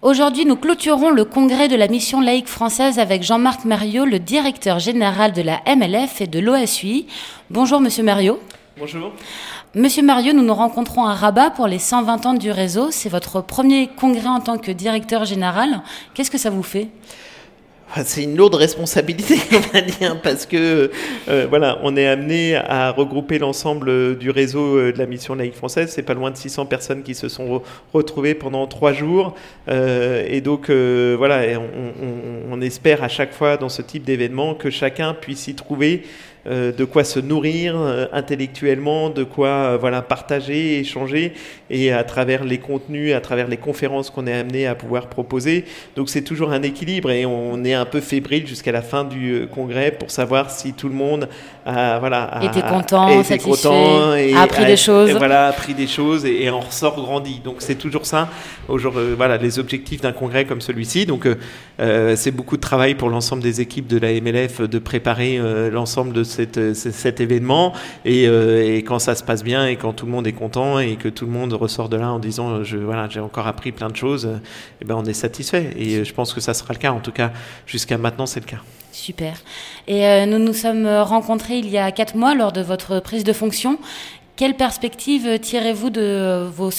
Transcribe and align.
Aujourd'hui, 0.00 0.46
nous 0.46 0.54
clôturons 0.54 1.10
le 1.10 1.24
congrès 1.24 1.66
de 1.66 1.74
la 1.74 1.88
mission 1.88 2.20
laïque 2.20 2.46
française 2.46 3.00
avec 3.00 3.24
Jean-Marc 3.24 3.64
Mario, 3.64 4.04
le 4.04 4.20
directeur 4.20 4.78
général 4.78 5.32
de 5.32 5.42
la 5.42 5.60
MLF 5.66 6.20
et 6.20 6.28
de 6.28 6.38
l'OSUI. 6.38 7.08
Bonjour, 7.50 7.80
monsieur 7.80 8.04
Mario. 8.04 8.38
Bonjour. 8.78 9.10
Monsieur 9.74 10.04
Mario, 10.04 10.32
nous 10.34 10.44
nous 10.44 10.54
rencontrons 10.54 11.04
à 11.04 11.14
Rabat 11.14 11.50
pour 11.50 11.66
les 11.66 11.80
120 11.80 12.26
ans 12.26 12.34
du 12.34 12.52
réseau. 12.52 12.92
C'est 12.92 13.08
votre 13.08 13.40
premier 13.40 13.88
congrès 13.88 14.28
en 14.28 14.38
tant 14.38 14.56
que 14.56 14.70
directeur 14.70 15.24
général. 15.24 15.82
Qu'est-ce 16.14 16.30
que 16.30 16.38
ça 16.38 16.50
vous 16.50 16.62
fait? 16.62 16.86
C'est 18.04 18.22
une 18.22 18.36
lourde 18.36 18.54
responsabilité, 18.54 19.36
on 19.52 19.72
va 19.72 19.80
dire, 19.80 20.20
parce 20.20 20.46
que 20.46 20.90
euh, 21.28 21.46
voilà, 21.48 21.78
on 21.82 21.96
est 21.96 22.06
amené 22.06 22.54
à 22.56 22.90
regrouper 22.90 23.38
l'ensemble 23.38 24.18
du 24.18 24.30
réseau 24.30 24.76
euh, 24.76 24.92
de 24.92 24.98
la 24.98 25.06
mission 25.06 25.34
laïque 25.34 25.54
française. 25.54 25.90
C'est 25.94 26.02
pas 26.02 26.14
loin 26.14 26.30
de 26.30 26.36
600 26.36 26.66
personnes 26.66 27.02
qui 27.02 27.14
se 27.14 27.28
sont 27.28 27.62
retrouvées 27.92 28.34
pendant 28.34 28.66
trois 28.66 28.92
jours, 28.92 29.34
euh, 29.68 30.24
et 30.28 30.40
donc 30.40 30.70
voilà, 30.70 31.42
on, 31.58 32.52
on, 32.52 32.60
espère 32.60 33.04
à 33.04 33.08
chaque 33.08 33.32
fois 33.32 33.56
dans 33.56 33.68
ce 33.68 33.82
type 33.82 34.02
d'événement 34.02 34.54
que 34.54 34.68
chacun 34.68 35.14
puisse 35.14 35.46
y 35.46 35.54
trouver 35.54 36.02
euh, 36.02 36.37
de 36.46 36.84
quoi 36.84 37.04
se 37.04 37.20
nourrir 37.20 37.74
euh, 37.76 38.06
intellectuellement, 38.12 39.10
de 39.10 39.24
quoi 39.24 39.48
euh, 39.48 39.78
voilà 39.78 40.02
partager, 40.02 40.78
échanger, 40.78 41.32
et 41.68 41.92
à 41.92 42.04
travers 42.04 42.44
les 42.44 42.58
contenus, 42.58 43.14
à 43.14 43.20
travers 43.20 43.48
les 43.48 43.56
conférences 43.56 44.10
qu'on 44.10 44.26
est 44.26 44.32
amené 44.32 44.66
à 44.66 44.74
pouvoir 44.74 45.08
proposer. 45.08 45.64
Donc 45.96 46.08
c'est 46.08 46.22
toujours 46.22 46.52
un 46.52 46.62
équilibre 46.62 47.10
et 47.10 47.26
on 47.26 47.64
est 47.64 47.74
un 47.74 47.84
peu 47.84 48.00
fébrile 48.00 48.46
jusqu'à 48.46 48.72
la 48.72 48.82
fin 48.82 49.04
du 49.04 49.46
congrès 49.52 49.90
pour 49.90 50.10
savoir 50.10 50.50
si 50.50 50.72
tout 50.72 50.88
le 50.88 50.94
monde 50.94 51.28
a 51.66 51.98
voilà 51.98 52.40
était 52.42 52.62
content, 52.62 53.22
content 53.44 54.14
et 54.14 54.34
a 54.34 54.42
appris 54.42 54.64
des 54.64 54.76
choses. 54.76 55.10
voilà, 55.12 55.48
appris 55.48 55.74
des 55.74 55.86
choses 55.86 56.24
et, 56.24 56.48
en 56.48 56.60
ressort 56.60 56.96
grandi. 56.96 57.40
Donc 57.44 57.56
c'est 57.58 57.74
toujours 57.74 58.06
ça. 58.06 58.28
Aujourd'hui, 58.68 59.14
voilà 59.16 59.36
les 59.36 59.58
objectifs 59.58 60.00
d'un 60.00 60.12
congrès 60.12 60.44
comme 60.44 60.60
celui-ci. 60.60 61.04
Donc 61.04 61.28
c'est 61.78 62.30
beaucoup 62.30 62.56
de 62.56 62.62
travail 62.62 62.94
pour 62.94 63.10
l'ensemble 63.10 63.42
des 63.42 63.60
équipes 63.60 63.86
de 63.86 63.98
la 63.98 64.12
MLF 64.20 64.62
de 64.62 64.78
préparer 64.78 65.38
l'ensemble 65.70 66.12
de 66.12 66.24
euh, 66.56 66.74
cet 66.74 67.20
événement. 67.20 67.72
Euh, 68.06 68.76
et, 68.76 68.82
quand 68.82 68.98
ça 68.98 69.14
se 69.14 69.22
passe 69.22 69.42
bien 69.42 69.66
et 69.66 69.76
quand 69.76 69.92
tout 69.92 70.06
le 70.06 70.12
monde 70.12 70.26
est 70.26 70.32
content 70.32 70.78
et 70.78 70.96
que 70.96 71.08
tout 71.08 71.26
le 71.26 71.32
monde 71.32 71.52
ressort 71.52 71.88
de 71.88 71.96
là 71.96 72.12
en 72.12 72.18
disant 72.18 72.64
je, 72.64 72.76
voilà, 72.76 73.08
j'ai 73.08 73.20
encore 73.20 73.46
appris 73.46 73.72
plein 73.72 73.88
de 73.88 73.96
choses, 73.96 74.28
et 74.80 74.84
ben 74.84 74.94
on 74.96 75.04
est 75.04 75.12
satisfait. 75.12 75.72
Et 75.76 76.04
je 76.04 76.14
pense 76.14 76.32
que 76.32 76.40
ça 76.40 76.54
sera 76.54 76.72
le 76.72 76.78
cas. 76.78 76.92
En 76.92 77.00
tout 77.00 77.12
cas, 77.12 77.32
jusqu'à 77.66 77.98
maintenant, 77.98 78.26
c'est 78.26 78.40
le 78.40 78.46
cas. 78.46 78.60
Super. 78.92 79.34
Et 79.86 80.06
euh, 80.06 80.26
nous 80.26 80.38
nous 80.38 80.54
sommes 80.54 80.86
rencontrés 80.86 81.58
il 81.58 81.68
y 81.68 81.78
a 81.78 81.92
quatre 81.92 82.16
mois 82.16 82.34
lors 82.34 82.52
de 82.52 82.62
votre 82.62 83.00
prise 83.00 83.24
de 83.24 83.32
fonction. 83.32 83.78
Quelle 84.36 84.54
perspective 84.54 85.38
tirez-vous 85.40 85.90
de 85.90 86.46
vos 86.54 86.70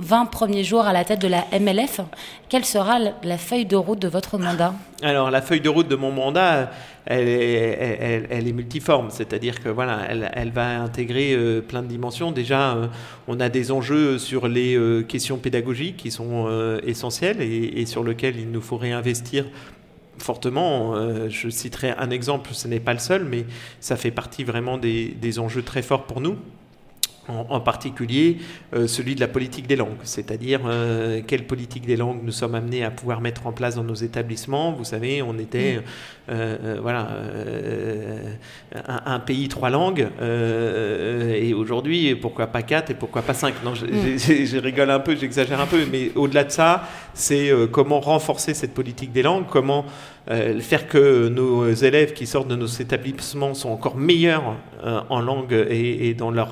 120 0.00 0.26
premiers 0.26 0.64
jours 0.64 0.82
à 0.82 0.92
la 0.92 1.04
tête 1.04 1.20
de 1.20 1.28
la 1.28 1.44
MLF 1.58 2.00
Quelle 2.48 2.64
sera 2.64 2.98
la 3.22 3.38
feuille 3.38 3.66
de 3.66 3.76
route 3.76 3.98
de 3.98 4.08
votre 4.08 4.38
mandat? 4.38 4.74
Alors, 5.02 5.30
la 5.30 5.42
feuille 5.42 5.60
de 5.60 5.68
route 5.68 5.88
de 5.88 5.96
mon 5.96 6.12
mandat, 6.12 6.70
elle 7.06 7.28
est, 7.28 8.26
elle, 8.30 8.48
est 8.48 8.52
multiforme, 8.52 9.10
c'est-à-dire 9.10 9.60
que 9.60 9.68
voilà, 9.68 10.06
elle, 10.08 10.50
va 10.50 10.80
intégrer 10.80 11.34
euh, 11.34 11.60
plein 11.60 11.82
de 11.82 11.88
dimensions. 11.88 12.32
Déjà, 12.32 12.74
euh, 12.74 12.86
on 13.26 13.40
a 13.40 13.48
des 13.48 13.72
enjeux 13.72 14.18
sur 14.18 14.48
les 14.48 14.76
euh, 14.76 15.02
questions 15.02 15.38
pédagogiques 15.38 15.96
qui 15.96 16.10
sont 16.10 16.48
essentielles 16.86 17.40
et, 17.42 17.86
sur 17.86 18.04
lesquelles 18.04 18.38
il 18.38 18.50
nous 18.50 18.60
faut 18.60 18.76
réinvestir 18.76 19.46
fortement. 20.18 20.94
je 21.28 21.48
citerai 21.48 21.90
un 21.96 22.10
exemple, 22.10 22.50
ce 22.52 22.66
n'est 22.66 22.80
pas 22.80 22.92
le 22.92 22.98
seul, 22.98 23.24
mais 23.24 23.44
ça 23.80 23.96
fait 23.96 24.10
partie 24.10 24.44
vraiment 24.44 24.78
des 24.78 25.38
enjeux 25.38 25.62
très 25.62 25.82
forts 25.82 26.04
pour 26.04 26.20
nous 26.20 26.36
en, 27.28 27.60
particulier 27.60 28.38
euh, 28.74 28.86
celui 28.86 29.14
de 29.14 29.20
la 29.20 29.28
politique 29.28 29.66
des 29.66 29.76
langues, 29.76 29.98
c'est-à-dire 30.02 30.60
euh, 30.66 31.20
quelle 31.26 31.46
politique 31.46 31.86
des 31.86 31.96
langues 31.96 32.20
nous 32.22 32.32
sommes 32.32 32.54
amenés 32.54 32.84
à 32.84 32.90
pouvoir 32.90 33.20
mettre 33.20 33.46
en 33.46 33.52
place 33.52 33.74
dans 33.74 33.84
nos 33.84 33.94
établissements. 33.94 34.72
Vous 34.72 34.84
savez, 34.84 35.22
on 35.22 35.38
était 35.38 35.80
euh, 36.30 36.78
voilà 36.80 37.08
un, 39.04 39.18
pays 39.20 39.48
trois 39.48 39.70
langues 39.70 40.08
et 40.20 41.52
aujourd'hui 41.54 42.14
pourquoi 42.14 42.46
pas 42.46 42.62
quatre 42.62 42.90
et 42.90 42.94
pourquoi 42.94 43.22
pas 43.22 43.34
cinq? 43.34 43.54
Non, 43.64 43.74
je, 43.74 43.86
mm. 43.86 44.18
je 44.46 44.58
rigole 44.58 44.90
un 44.90 45.00
peu, 45.00 45.14
j'exagère 45.16 45.60
un 45.60 45.66
peu, 45.66 45.84
mais 45.90 46.10
au-delà 46.14 46.44
de 46.44 46.50
ça, 46.50 46.88
c'est 47.14 47.50
comment 47.70 48.00
renforcer 48.00 48.54
cette 48.54 48.74
politique 48.74 49.12
des 49.12 49.22
langues, 49.22 49.44
comment 49.48 49.84
faire 50.60 50.88
que 50.88 51.28
nos 51.28 51.72
élèves 51.72 52.12
qui 52.12 52.26
sortent 52.26 52.48
de 52.48 52.56
nos 52.56 52.66
établissements 52.66 53.54
sont 53.54 53.70
encore 53.70 53.96
meilleurs 53.96 54.56
en 54.82 55.20
langue 55.20 55.52
et, 55.52 56.08
et 56.08 56.14
dans 56.14 56.30
leur 56.30 56.48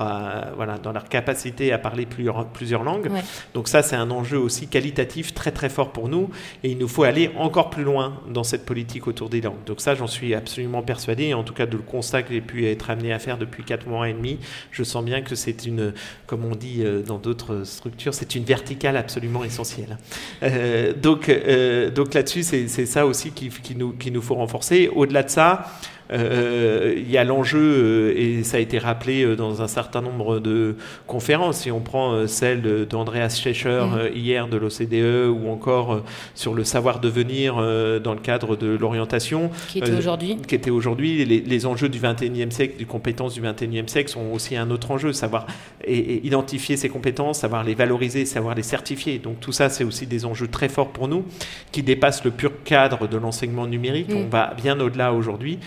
voilà, 0.56 0.78
dans 0.78 0.92
leur 0.92 1.08
capacité 1.08 1.72
à 1.72 1.78
parler 1.78 2.06
plusieurs, 2.06 2.46
plusieurs 2.46 2.82
langues. 2.82 3.10
Donc 3.54 3.68
ça, 3.68 3.82
c'est 3.82 3.96
un 3.96 4.10
enjeu 4.10 4.38
aussi 4.38 4.66
qualitatif 4.66 5.34
très 5.34 5.50
très 5.50 5.68
fort 5.68 5.92
pour 5.92 6.08
nous 6.08 6.30
et 6.64 6.70
il 6.70 6.78
nous 6.78 6.88
faut 6.88 7.04
aller 7.04 7.30
encore 7.36 7.70
plus 7.70 7.84
loin 7.84 8.20
dans 8.28 8.44
cette 8.44 8.64
politique 8.64 9.06
autour 9.06 9.28
des 9.28 9.40
langues. 9.40 9.64
Donc 9.66 9.80
ça, 9.80 9.94
j'en 9.94 10.06
suis 10.06 10.34
absolument 10.34 10.82
persuadé, 10.82 11.34
en 11.34 11.42
tout 11.42 11.54
cas 11.54 11.66
de 11.66 11.76
le 11.76 11.82
constat 11.82 12.22
que 12.22 12.32
j'ai 12.32 12.40
pu 12.40 12.66
être 12.66 12.90
amené 12.90 13.12
à 13.12 13.18
faire 13.18 13.38
depuis 13.38 13.64
4 13.64 13.86
mois 13.86 14.08
et 14.08 14.12
demi, 14.12 14.38
je 14.70 14.82
sens 14.82 15.04
bien 15.04 15.22
que 15.22 15.34
c'est 15.34 15.66
une, 15.66 15.92
comme 16.26 16.44
on 16.44 16.54
dit 16.54 16.82
euh, 16.82 17.02
dans 17.02 17.18
d'autres 17.18 17.64
structures, 17.64 18.14
c'est 18.14 18.34
une 18.34 18.44
verticale 18.44 18.96
absolument 18.96 19.44
essentielle. 19.44 19.98
Euh, 20.42 20.92
donc 20.92 21.28
euh, 21.28 21.90
donc 21.90 22.14
là-dessus, 22.14 22.42
c'est 22.42 22.86
ça 22.86 23.06
aussi 23.06 23.30
qui, 23.30 23.50
qui, 23.66 23.74
nous, 23.74 23.94
nous 24.12 24.22
faut 24.22 24.34
renforcer. 24.36 24.88
Au-delà 24.94 25.22
de 25.24 25.28
ça, 25.30 25.66
il 26.12 27.10
y 27.10 27.18
a 27.18 27.24
l'enjeu, 27.24 27.58
euh, 27.58 28.14
et 28.16 28.42
ça 28.44 28.58
a 28.58 28.60
été 28.60 28.78
rappelé 28.78 29.24
euh, 29.24 29.36
dans 29.36 29.62
un 29.62 29.68
certain 29.68 30.00
nombre 30.00 30.38
de 30.38 30.76
conférences, 31.06 31.58
si 31.58 31.70
on 31.70 31.80
prend 31.80 32.26
celle 32.26 32.86
d'Andreas 32.86 33.30
Schescher 33.30 33.84
mm. 33.84 34.16
hier 34.16 34.48
de 34.48 34.56
l'OCDE, 34.56 35.28
ou 35.28 35.48
encore 35.50 36.02
sur 36.34 36.54
le 36.54 36.64
savoir 36.64 37.00
devenir 37.00 37.56
dans 37.56 38.14
le 38.14 38.20
cadre 38.20 38.56
de 38.56 38.76
l'orientation. 38.76 39.50
Qui 39.68 39.78
était 39.78 39.92
aujourd'hui. 39.92 40.36
Qui 40.46 40.54
était 40.54 40.70
aujourd'hui. 40.70 41.24
Les, 41.24 41.66
enjeux 41.66 41.88
du 41.88 41.98
21e 41.98 42.50
siècle, 42.50 42.74
des 42.78 42.84
compétences 42.84 43.34
du 43.34 43.40
21e 43.40 43.88
siècle 43.88 44.10
sont 44.10 44.30
aussi 44.32 44.56
un 44.56 44.70
autre 44.70 44.90
enjeu, 44.90 45.12
savoir 45.12 45.46
et, 45.84 46.26
identifier 46.26 46.76
ces 46.76 46.88
compétences, 46.88 47.40
savoir 47.40 47.64
les 47.64 47.74
valoriser, 47.74 48.24
savoir 48.24 48.54
les 48.54 48.62
certifier. 48.62 49.18
Donc 49.18 49.40
tout 49.40 49.52
ça, 49.52 49.68
c'est 49.68 49.84
aussi 49.84 50.06
des 50.06 50.24
enjeux 50.24 50.48
très 50.48 50.68
forts 50.68 50.90
pour 50.90 51.08
nous, 51.08 51.24
qui 51.72 51.82
dépassent 51.82 52.24
le 52.24 52.30
pur 52.30 52.52
cadre 52.64 53.08
de 53.08 53.16
l'enseignement 53.16 53.66
numérique. 53.66 54.10
Mm. 54.10 54.16
On 54.16 54.28
va 54.28 54.54
bien 54.54 54.78
au-delà 54.80 55.12
aujourd'hui. 55.12 55.58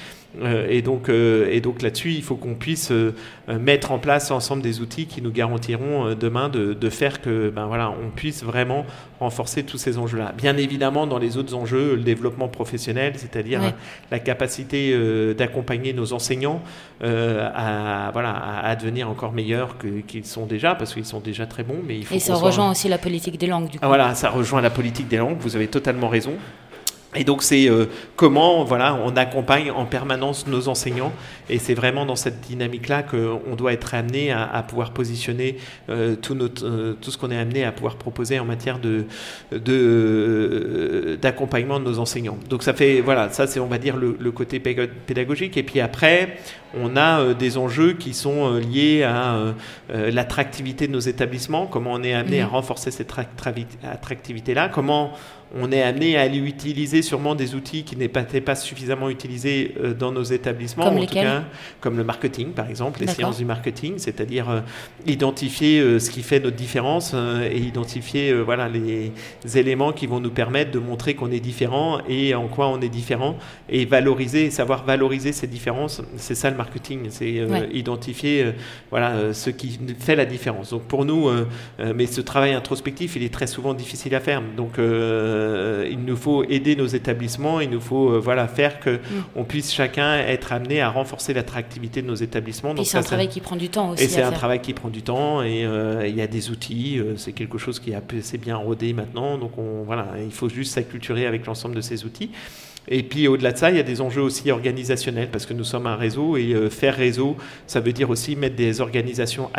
Euh, 0.41 0.67
et 0.69 0.81
donc, 0.81 1.09
euh, 1.09 1.50
et 1.50 1.59
donc 1.59 1.81
là-dessus, 1.81 2.12
il 2.12 2.22
faut 2.22 2.35
qu'on 2.35 2.53
puisse 2.53 2.91
euh, 2.91 3.16
mettre 3.47 3.91
en 3.91 3.97
place 3.97 4.29
ensemble 4.29 4.62
des 4.62 4.79
outils 4.79 5.07
qui 5.07 5.22
nous 5.22 5.31
garantiront 5.31 6.13
demain 6.13 6.50
de, 6.50 6.73
de, 6.73 6.90
faire 6.90 7.22
que, 7.22 7.50
ben 7.50 7.66
voilà, 7.66 7.90
on 7.90 8.09
puisse 8.09 8.44
vraiment 8.44 8.85
renforcer 9.19 9.63
tous 9.63 9.78
ces 9.78 9.97
enjeux-là. 9.97 10.34
Bien 10.38 10.56
évidemment, 10.56 11.07
dans 11.07 11.18
les 11.18 11.38
autres 11.38 11.56
enjeux, 11.56 11.95
le 11.95 12.03
développement 12.03 12.47
professionnel, 12.47 13.13
c'est-à-dire 13.16 13.62
la 14.12 14.19
capacité 14.19 14.95
d'accompagner 15.34 15.94
nos 15.94 16.13
enseignants 16.13 16.62
à, 17.03 18.09
voilà, 18.13 18.59
à, 18.63 18.75
devenir 18.75 19.09
encore 19.09 19.34
meilleurs 19.34 19.75
qu'ils 20.07 20.25
sont 20.25 20.45
déjà, 20.45 20.75
parce 20.75 20.94
qu'ils 20.94 21.06
sont 21.06 21.19
déjà 21.19 21.45
très 21.45 21.63
bons. 21.63 21.81
Mais 21.85 21.97
il 21.97 22.06
faut 22.06 22.16
et 22.16 22.19
ça 22.19 22.35
rejoint 22.35 22.72
aussi 22.72 22.88
la 22.88 22.97
politique 22.97 23.38
des 23.38 23.47
langues, 23.47 23.69
du 23.69 23.79
coup. 23.79 23.84
Ah, 23.84 23.88
voilà, 23.88 24.16
ça 24.16 24.29
rejoint 24.29 24.62
la 24.62 24.69
politique 24.69 25.07
des 25.07 25.18
langues. 25.18 25.38
Vous 25.39 25.56
avez 25.56 25.68
totalement 25.68 26.07
raison. 26.07 26.34
Et 27.15 27.23
donc 27.23 27.41
c'est 27.41 27.67
euh, 27.67 27.87
comment 28.15 28.63
voilà 28.63 28.93
on 29.03 29.15
accompagne 29.15 29.71
en 29.71 29.85
permanence 29.85 30.45
nos 30.45 30.67
enseignants 30.67 31.11
et 31.49 31.57
c'est 31.57 31.73
vraiment 31.73 32.05
dans 32.05 32.15
cette 32.15 32.39
dynamique 32.41 32.87
là 32.87 33.01
qu'on 33.01 33.55
doit 33.55 33.73
être 33.73 33.95
amené 33.95 34.31
à, 34.31 34.43
à 34.43 34.61
pouvoir 34.61 34.91
positionner 34.91 35.57
euh, 35.89 36.15
tout 36.15 36.35
notre 36.35 36.63
euh, 36.67 36.95
tout 37.01 37.09
ce 37.09 37.17
qu'on 37.17 37.31
est 37.31 37.37
amené 37.37 37.63
à 37.63 37.71
pouvoir 37.71 37.95
proposer 37.95 38.37
en 38.37 38.45
matière 38.45 38.77
de 38.77 39.05
d'accompagnement 41.15 41.79
de, 41.79 41.85
nos 41.85 41.97
enseignants. 41.97 42.37
Donc 42.47 42.61
ça 42.61 42.75
fait 42.75 43.01
voilà 43.01 43.31
ça 43.31 43.47
c'est 43.47 43.59
on 43.59 43.65
va 43.65 43.79
dire 43.79 43.97
le, 43.97 44.15
le, 44.19 44.31
côté 44.31 44.59
pédagogique 44.59 45.57
et 45.57 45.63
puis 45.63 45.79
après 45.79 46.37
on 46.79 46.95
a 46.95 47.33
des 47.33 47.57
enjeux 47.57 47.93
qui 47.93 48.13
sont 48.13 48.53
liés 48.57 49.01
à 49.01 49.55
l'attractivité 49.89 50.85
de 50.85 50.91
nos 50.91 50.99
établissements, 50.99 51.65
comment 51.65 51.93
on 51.93 52.03
est 52.03 52.13
amené 52.13 52.41
à 52.41 52.45
mmh. 52.45 52.49
renforcer 52.49 52.91
cette 52.91 53.11
attractivité 53.83 54.53
là, 54.53 54.69
comment 54.69 55.13
on 55.55 55.71
est 55.71 55.81
amené 55.81 56.15
à 56.15 56.21
aller 56.21 56.37
utiliser 56.37 57.01
sûrement 57.01 57.33
des 57.33 57.56
outils 57.56 57.83
qui 57.83 57.95
n'étaient 57.95 58.41
pas 58.41 58.56
suffisamment 58.56 59.09
utilisés 59.09 59.75
euh, 59.81 59.94
dans 59.94 60.12
nos 60.12 60.24
établissements, 60.24 60.85
comme 60.85 60.97
en 60.97 61.06
tout 61.06 61.13
cas, 61.13 61.44
comme 61.81 61.97
le 61.97 62.03
marketing 62.03 62.51
par 62.51 62.69
exemple, 62.69 63.00
les 63.01 63.07
sciences 63.07 63.38
du 63.38 63.45
marketing, 63.45 63.95
c'est-à-dire 63.97 64.50
euh, 64.50 64.59
identifier 65.07 65.79
euh, 65.79 66.00
ce 66.00 66.12
qui 66.12 66.21
fait 66.21 66.39
notre 66.39 66.56
différence 66.56 67.15
et 67.51 67.57
identifier 67.57 68.33
voilà 68.33 68.69
les 68.69 69.12
éléments 69.56 69.91
qui 69.91 70.07
vont 70.07 70.19
nous 70.19 70.29
permettre 70.29 70.71
de 70.71 70.79
montrer 70.79 71.15
qu'on 71.15 71.31
est 71.31 71.39
différent 71.39 72.00
et 72.07 72.35
en 72.35 72.47
quoi 72.47 72.68
on 72.68 72.79
est 72.81 72.89
différent 72.89 73.38
et 73.69 73.85
valoriser, 73.85 74.51
savoir 74.51 74.85
valoriser 74.85 75.31
ces 75.31 75.47
différences, 75.47 76.01
c'est 76.18 76.35
ça 76.35 76.50
le 76.50 76.57
marketing, 76.57 77.07
c'est 77.09 77.45
identifier 77.71 78.53
voilà 78.89 79.33
ce 79.33 79.50
qui 79.50 79.79
fait 80.00 80.15
la 80.15 80.25
différence. 80.25 80.71
Donc 80.71 80.83
pour 80.83 81.06
nous, 81.06 81.29
mais 81.95 82.06
ce 82.06 82.21
travail 82.21 82.53
introspectif, 82.53 83.15
il 83.15 83.24
est 83.24 83.33
très 83.33 83.47
souvent 83.47 83.74
difficile 83.74 84.13
à 84.15 84.19
faire. 84.19 84.41
Donc 84.56 84.77
il 85.89 86.00
nous 86.03 86.15
faut 86.15 86.44
aider 86.44 86.75
nos 86.75 86.88
établissements, 86.88 87.59
il 87.59 87.69
nous 87.69 87.81
faut 87.81 88.19
voilà 88.19 88.47
faire 88.47 88.80
que 88.80 88.97
mm. 88.97 89.00
on 89.36 89.44
puisse 89.44 89.74
chacun 89.74 90.18
être 90.18 90.53
amené 90.53 90.81
à 90.81 90.89
renforcer 90.89 91.33
l'attractivité 91.33 92.01
de 92.01 92.07
nos 92.07 92.15
établissements. 92.15 92.74
Donc 92.74 92.86
c'est 92.86 92.97
un 92.97 93.03
travail 93.03 93.30
qui 93.30 93.41
prend 93.41 93.56
du 93.56 93.69
temps 93.69 93.91
aussi. 93.91 94.03
Et 94.03 94.07
c'est 94.07 94.24
un 94.24 94.31
travail 94.31 94.62
qui 94.62 94.74
prend 94.74 94.89
du 94.89 95.01
temps 95.01 95.44
et 95.44 95.65
il 96.07 96.15
y 96.15 96.21
a 96.21 96.27
des 96.27 96.50
outils. 96.50 97.01
c'est 97.18 97.33
quelque 97.33 97.57
chose 97.57 97.80
qui 97.80 97.91
est 97.91 97.95
assez 97.95 98.38
bien 98.38 98.56
rodé 98.56 98.94
maintenant. 98.94 99.38
Donc 99.38 99.57
on, 99.57 99.83
voilà, 99.83 100.07
il 100.24 100.31
faut 100.31 100.50
juste 100.50 100.74
s'acculturer 100.74 101.25
avec 101.25 101.45
l'ensemble 101.45 101.75
de 101.75 101.81
ces 101.81 102.06
outils. 102.06 102.31
Et 102.89 103.03
puis 103.03 103.27
au-delà 103.27 103.51
de 103.51 103.57
ça, 103.57 103.69
il 103.69 103.77
y 103.77 103.80
a 103.80 103.83
des 103.83 104.01
enjeux 104.01 104.24
aussi 104.24 104.50
organisationnels 104.50 105.30
parce 105.31 105.45
que 105.45 105.53
nous 105.53 105.63
sommes 105.63 105.86
un 105.86 105.95
réseau 105.95 106.38
et 106.38 106.53
euh, 106.53 106.69
faire 106.71 106.95
réseau, 106.95 107.38
ça 107.68 107.80
veut 107.80 107.94
dire 107.94 108.09
aussi 108.09 108.36
mettre 108.36 108.56
des 108.56 108.81
organisations 108.81 109.51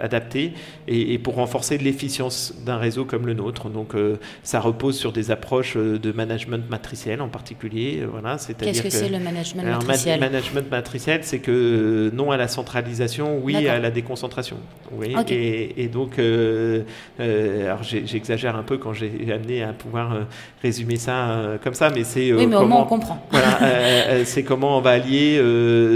adaptées 0.00 0.52
et, 0.88 1.18
pour 1.18 1.36
renforcer 1.36 1.78
l'efficience 1.78 2.54
d'un 2.66 2.76
réseau 2.76 3.04
comme 3.04 3.26
le 3.26 3.34
nôtre. 3.34 3.68
Donc 3.68 3.94
euh, 3.94 4.16
ça 4.42 4.58
repose 4.58 4.98
sur 4.98 5.12
des 5.12 5.30
approches 5.30 5.76
euh, 5.76 5.98
de 5.98 6.10
management 6.10 6.68
matriciel 6.68 7.22
en 7.22 7.28
particulier. 7.28 8.02
Voilà, 8.10 8.36
Qu'est-ce 8.58 8.82
que, 8.82 8.90
c'est 8.90 9.08
le 9.08 9.20
management 9.20 9.62
matriciel? 9.62 10.18
Le 10.20 10.26
management 10.26 10.70
matriciel, 10.70 11.20
c'est 11.22 11.38
que 11.38 12.10
non 12.12 12.32
à 12.32 12.36
la 12.36 12.48
centralisation, 12.48 13.38
oui 13.38 13.68
à 13.68 13.78
la 13.78 13.92
déconcentration. 13.92 14.56
Oui, 14.90 15.14
et, 15.28 15.84
et, 15.84 15.88
donc, 15.88 16.18
alors 16.18 17.82
j'exagère 17.82 18.56
un 18.56 18.62
peu 18.64 18.76
quand 18.78 18.92
j'ai 18.92 19.32
amené 19.32 19.62
à 19.62 19.72
pouvoir 19.72 20.26
résumer 20.62 20.96
ça 20.96 21.58
comme 21.62 21.74
ça 21.74 21.91
mais 21.94 22.04
c'est 22.04 22.32
oui, 22.32 22.44
euh, 22.44 22.46
mais 22.46 22.56
comment, 22.56 22.62
au 22.62 22.66
moins 22.68 22.80
on 22.80 22.84
comprend. 22.84 23.26
Voilà, 23.30 23.62
euh, 23.62 24.02
euh, 24.08 24.22
c'est 24.24 24.42
comment 24.42 24.78
on 24.78 24.80
va 24.80 24.90
allier 24.90 25.40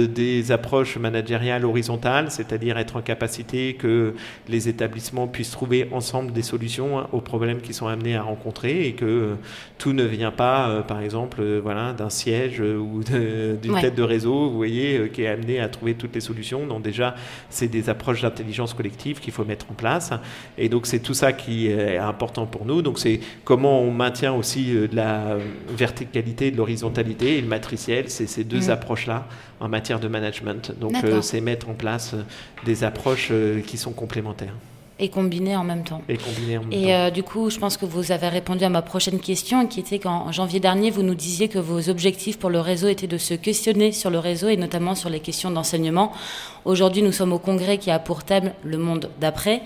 des 0.09 0.53
approches 0.53 0.97
managériales 0.97 1.65
horizontales, 1.65 2.31
c'est-à-dire 2.31 2.79
être 2.79 2.97
en 2.97 3.03
capacité 3.03 3.75
que 3.75 4.15
les 4.49 4.69
établissements 4.69 5.27
puissent 5.27 5.51
trouver 5.51 5.89
ensemble 5.93 6.33
des 6.33 6.43
solutions 6.43 6.99
hein, 6.99 7.09
aux 7.13 7.21
problèmes 7.21 7.61
qu'ils 7.61 7.75
sont 7.75 7.87
amenés 7.87 8.17
à 8.17 8.23
rencontrer 8.23 8.87
et 8.87 8.93
que 8.93 9.37
tout 9.79 9.93
ne 9.93 10.05
vient 10.05 10.31
pas, 10.31 10.85
par 10.87 11.01
exemple, 11.01 11.43
voilà, 11.63 11.93
d'un 11.93 12.11
siège 12.11 12.61
ou 12.61 13.03
d'une 13.63 13.81
tête 13.81 13.95
de 13.95 14.03
réseau, 14.03 14.49
vous 14.51 14.57
voyez, 14.57 15.11
qui 15.13 15.23
est 15.23 15.29
amené 15.29 15.61
à 15.61 15.69
trouver 15.69 15.95
toutes 15.95 16.15
les 16.15 16.21
solutions. 16.21 16.67
Donc 16.67 16.83
déjà, 16.83 17.15
c'est 17.51 17.69
des 17.69 17.89
approches 17.89 18.23
d'intelligence 18.23 18.75
collective 18.75 19.21
qu'il 19.21 19.33
faut 19.33 19.45
mettre 19.45 19.67
en 19.71 19.75
place. 19.75 20.11
Et 20.59 20.69
donc 20.69 20.87
c'est 20.87 21.01
tout 21.01 21.15
ça 21.15 21.33
qui 21.33 21.69
est 21.69 21.99
important 21.99 22.47
pour 22.47 22.65
nous. 22.65 22.83
Donc 22.83 22.99
c'est 22.99 23.21
comment 23.45 23.81
on 23.81 23.91
maintient 23.91 24.33
aussi 24.33 24.73
de 24.73 24.97
la 24.97 25.37
verticalité, 25.87 26.51
de 26.51 26.57
l'horizontalité 26.57 27.39
et 27.39 27.41
le 27.41 27.47
matriciel, 27.47 28.05
c'est 28.09 28.27
ces 28.27 28.45
deux 28.45 28.67
mm. 28.69 28.71
approches-là 28.71 29.27
en 29.61 29.69
matière 29.69 30.01
de 30.01 30.09
management. 30.09 30.73
Donc 30.79 30.95
euh, 31.05 31.23
c'est 31.23 31.41
mettre 31.41 31.69
en 31.69 31.75
place 31.75 32.15
euh, 32.15 32.23
des 32.65 32.85
approches 32.85 33.29
euh, 33.31 33.61
qui 33.61 33.77
sont 33.77 33.93
complémentaires. 33.93 34.55
Et 34.99 35.11
combinées 35.11 35.57
en 35.57 35.65
même 35.65 35.85
temps. 35.85 36.01
Et 36.09 36.17
combinées 36.17 36.57
en 36.57 36.63
même 36.63 36.73
et 36.73 36.87
temps. 36.87 37.11
du 37.11 37.23
coup, 37.23 37.51
je 37.51 37.59
pense 37.59 37.77
que 37.77 37.85
vous 37.85 38.13
avez 38.13 38.29
répondu 38.29 38.65
à 38.65 38.71
ma 38.71 38.81
prochaine 38.81 39.21
question, 39.21 39.67
qui 39.67 39.81
était 39.81 39.99
qu'en 39.99 40.33
janvier 40.33 40.59
dernier, 40.59 40.91
vous 40.91 41.03
nous 41.03 41.15
disiez 41.15 41.49
que 41.49 41.59
vos 41.59 41.91
objectifs 41.91 42.39
pour 42.39 42.49
le 42.49 42.61
réseau 42.61 42.89
étaient 42.89 43.07
de 43.07 43.19
se 43.19 43.35
questionner 43.35 43.93
sur 43.93 44.09
le 44.09 44.19
réseau 44.19 44.49
et 44.49 44.57
notamment 44.57 44.95
sur 44.95 45.11
les 45.11 45.21
questions 45.21 45.51
d'enseignement. 45.51 46.13
Aujourd'hui, 46.65 47.03
nous 47.03 47.13
sommes 47.13 47.35
au 47.35 47.39
congrès 47.39 47.77
qui 47.77 47.91
a 47.91 47.99
pour 47.99 48.25
thème 48.25 48.53
le 48.65 48.79
monde 48.79 49.11
d'après. 49.21 49.61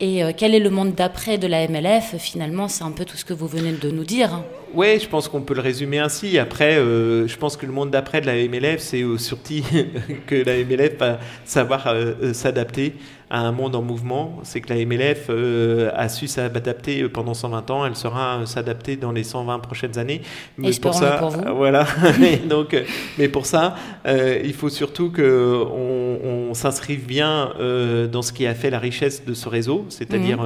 Et 0.00 0.22
euh, 0.22 0.32
quel 0.36 0.54
est 0.54 0.60
le 0.60 0.70
monde 0.70 0.94
d'après 0.94 1.38
de 1.38 1.46
la 1.48 1.66
MLF 1.66 2.16
Finalement, 2.18 2.68
c'est 2.68 2.84
un 2.84 2.92
peu 2.92 3.04
tout 3.04 3.16
ce 3.16 3.24
que 3.24 3.34
vous 3.34 3.48
venez 3.48 3.72
de 3.72 3.90
nous 3.90 4.04
dire. 4.04 4.42
Oui, 4.74 4.98
je 5.00 5.08
pense 5.08 5.28
qu'on 5.28 5.40
peut 5.40 5.54
le 5.54 5.60
résumer 5.60 5.98
ainsi. 5.98 6.38
Après, 6.38 6.76
euh, 6.76 7.26
je 7.26 7.36
pense 7.36 7.56
que 7.56 7.66
le 7.66 7.72
monde 7.72 7.90
d'après 7.90 8.20
de 8.20 8.26
la 8.26 8.34
MLF, 8.34 8.80
c'est 8.80 9.04
surtout 9.18 9.54
que 10.26 10.34
la 10.34 10.64
MLF 10.64 10.98
va 10.98 11.18
savoir 11.44 11.86
euh, 11.86 12.32
s'adapter 12.32 12.94
à 13.30 13.40
un 13.40 13.52
monde 13.52 13.74
en 13.74 13.82
mouvement. 13.82 14.38
C'est 14.42 14.60
que 14.60 14.72
la 14.72 14.84
MLF 14.84 15.26
euh, 15.30 15.90
a 15.94 16.08
su 16.08 16.26
s'adapter 16.26 17.08
pendant 17.08 17.34
120 17.34 17.70
ans, 17.70 17.86
elle 17.86 17.96
saura 17.96 18.40
s'adapter 18.46 18.96
dans 18.96 19.12
les 19.12 19.24
120 19.24 19.58
prochaines 19.60 19.98
années. 19.98 20.22
Mais 20.56 20.70
pour 20.80 20.94
ça, 20.94 21.12
pour 21.12 21.30
vous. 21.30 21.42
voilà. 21.56 21.86
donc, 22.48 22.76
mais 23.18 23.28
pour 23.28 23.46
ça, 23.46 23.74
euh, 24.06 24.40
il 24.44 24.54
faut 24.54 24.70
surtout 24.70 25.10
que 25.10 25.62
on, 25.70 26.50
on 26.50 26.54
s'inscrive 26.54 27.04
bien 27.06 27.52
euh, 27.60 28.06
dans 28.06 28.22
ce 28.22 28.32
qui 28.32 28.46
a 28.46 28.54
fait 28.54 28.70
la 28.70 28.78
richesse 28.78 29.24
de 29.24 29.34
ce 29.34 29.48
réseau, 29.48 29.86
c'est-à-dire 29.88 30.38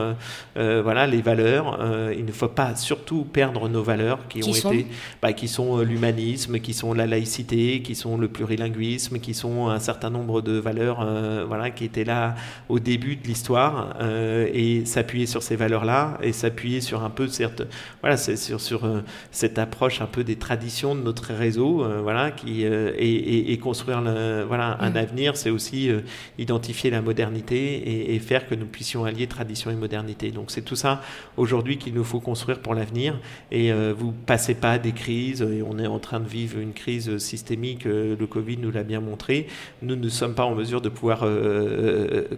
mhm. 0.56 0.80
voilà 0.80 1.06
les 1.06 1.22
valeurs. 1.22 1.78
il 2.16 2.24
ne 2.24 2.32
faut 2.32 2.48
pas 2.48 2.74
surtout 2.76 3.24
perdre 3.24 3.68
nos 3.68 3.82
valeurs 3.82 4.11
qui, 4.28 4.42
ont 4.44 4.54
été, 4.54 4.86
bah, 5.20 5.32
qui 5.32 5.48
sont 5.48 5.80
l'humanisme, 5.80 6.58
qui 6.60 6.74
sont 6.74 6.94
la 6.94 7.06
laïcité, 7.06 7.82
qui 7.82 7.94
sont 7.94 8.16
le 8.16 8.28
plurilinguisme, 8.28 9.18
qui 9.18 9.34
sont 9.34 9.68
un 9.68 9.80
certain 9.80 10.10
nombre 10.10 10.40
de 10.40 10.52
valeurs, 10.52 11.06
voilà, 11.46 11.70
qui 11.70 11.84
étaient 11.84 12.04
là 12.04 12.34
au 12.68 12.78
début 12.78 13.16
de 13.16 13.26
l'histoire 13.26 13.96
euh, 14.00 14.48
et 14.52 14.84
s'appuyer 14.84 15.26
sur 15.26 15.42
ces 15.42 15.56
valeurs-là 15.56 16.18
et 16.22 16.32
s'appuyer 16.32 16.80
sur 16.80 17.02
un 17.02 17.10
peu 17.10 17.28
certes, 17.28 17.62
voilà, 18.00 18.16
sur, 18.16 18.60
sur 18.60 18.84
euh, 18.84 19.00
cette 19.30 19.58
approche 19.58 20.00
un 20.00 20.06
peu 20.06 20.24
des 20.24 20.36
traditions 20.36 20.94
de 20.94 21.00
notre 21.00 21.32
réseau, 21.32 21.84
euh, 21.84 22.00
voilà, 22.02 22.30
qui 22.30 22.62
et, 22.64 23.52
et, 23.52 23.58
construire 23.58 24.00
voilà 24.02 24.76
un 24.80 24.90
mm. 24.90 24.96
avenir, 24.96 25.36
c'est 25.36 25.50
aussi 25.50 25.90
identifier 26.38 26.90
la 26.90 27.02
modernité 27.02 28.14
et, 28.14 28.18
faire 28.18 28.46
que 28.46 28.54
nous 28.54 28.66
puissions 28.66 29.04
allier 29.04 29.26
tradition 29.26 29.70
et 29.70 29.74
modernité. 29.74 30.30
Donc 30.30 30.50
c'est 30.50 30.62
tout 30.62 30.76
ça 30.76 31.02
aujourd'hui 31.36 31.78
qu'il 31.78 31.94
nous 31.94 32.04
faut 32.04 32.20
construire 32.20 32.60
pour 32.60 32.74
l'avenir. 32.74 33.18
Et 33.50 33.72
vous 34.02 34.12
passez 34.12 34.54
pas 34.54 34.78
des 34.78 34.92
crises 34.92 35.42
et 35.42 35.62
on 35.62 35.78
est 35.78 35.86
en 35.86 35.98
train 35.98 36.20
de 36.20 36.28
vivre 36.28 36.58
une 36.58 36.72
crise 36.72 37.18
systémique. 37.18 37.84
le 37.84 38.26
Covid 38.26 38.58
nous 38.58 38.70
l'a 38.70 38.82
bien 38.82 39.00
montré. 39.00 39.46
Nous 39.82 39.96
ne 39.96 40.08
sommes 40.08 40.34
pas 40.34 40.44
en 40.44 40.54
mesure 40.54 40.80
de 40.80 40.88
pouvoir 40.88 41.24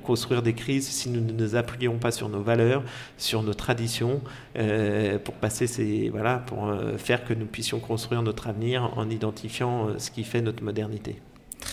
construire 0.03 0.43
des 0.43 0.53
crises 0.53 0.87
si 0.89 1.11
nous 1.11 1.21
ne 1.21 1.33
nous 1.33 1.57
appuyons 1.57 1.99
pas 1.99 2.11
sur 2.11 2.29
nos 2.29 2.43
valeurs, 2.43 2.83
sur 3.19 3.43
nos 3.43 3.55
traditions, 3.55 4.21
euh, 4.57 5.19
pour 5.19 5.35
passer 5.35 5.67
ces 5.67 6.09
voilà, 6.11 6.39
pour 6.39 6.69
euh, 6.69 6.97
faire 6.97 7.25
que 7.25 7.35
nous 7.35 7.47
puissions 7.47 7.81
construire 7.81 8.23
notre 8.23 8.49
avenir 8.49 8.97
en 8.97 9.11
identifiant 9.11 9.89
euh, 9.89 9.99
ce 9.99 10.11
qui 10.11 10.25
fait 10.25 10.43
notre 10.43 10.63
modernité. 10.63 11.17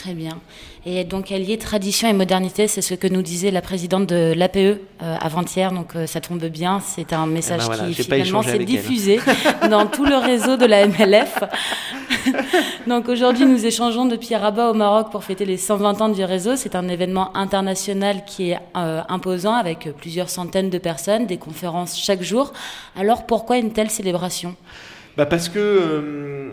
Très 0.01 0.15
bien. 0.15 0.39
Et 0.83 1.03
donc, 1.03 1.31
allier 1.31 1.59
tradition 1.59 2.07
et 2.07 2.13
modernité, 2.13 2.67
c'est 2.67 2.81
ce 2.81 2.95
que 2.95 3.07
nous 3.07 3.21
disait 3.21 3.51
la 3.51 3.61
présidente 3.61 4.07
de 4.07 4.33
l'APE 4.35 4.57
euh, 4.57 4.77
avant-hier. 4.99 5.71
Donc, 5.71 5.95
euh, 5.95 6.07
ça 6.07 6.19
tombe 6.21 6.43
bien. 6.45 6.79
C'est 6.83 7.13
un 7.13 7.27
message 7.27 7.61
eh 7.67 7.77
ben 7.77 7.93
qui 7.93 8.03
finalement 8.03 8.41
s'est 8.41 8.57
diffusé 8.57 9.19
dans 9.69 9.85
tout 9.85 10.03
le 10.03 10.15
réseau 10.15 10.57
de 10.57 10.65
la 10.65 10.87
MLF. 10.87 11.43
donc, 12.87 13.09
aujourd'hui, 13.09 13.45
nous 13.45 13.63
échangeons 13.63 14.05
depuis 14.05 14.33
Rabat 14.35 14.71
au 14.71 14.73
Maroc 14.73 15.11
pour 15.11 15.23
fêter 15.23 15.45
les 15.45 15.57
120 15.57 16.01
ans 16.01 16.09
du 16.09 16.23
réseau. 16.23 16.55
C'est 16.55 16.73
un 16.73 16.87
événement 16.87 17.37
international 17.37 18.23
qui 18.25 18.49
est 18.49 18.59
euh, 18.75 19.01
imposant 19.07 19.53
avec 19.53 19.87
plusieurs 19.97 20.29
centaines 20.29 20.71
de 20.71 20.79
personnes, 20.79 21.27
des 21.27 21.37
conférences 21.37 21.95
chaque 21.95 22.23
jour. 22.23 22.53
Alors, 22.99 23.27
pourquoi 23.27 23.57
une 23.57 23.71
telle 23.71 23.91
célébration? 23.91 24.55
Bah 25.15 25.27
Parce 25.27 25.47
que 25.47 26.49